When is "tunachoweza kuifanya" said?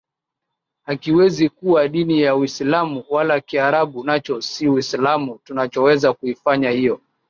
5.43-6.69